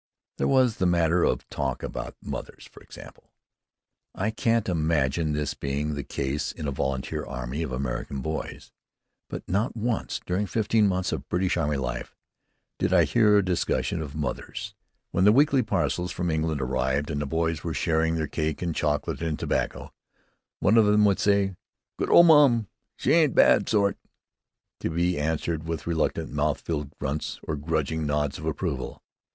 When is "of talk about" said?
1.23-2.15